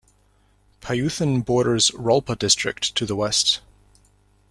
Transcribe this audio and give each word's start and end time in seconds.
Pyuthan 0.81 1.45
borders 1.45 1.91
"Rolpa 1.91 2.35
district" 2.35 2.95
to 2.95 3.05
the 3.05 3.15
west. 3.15 3.59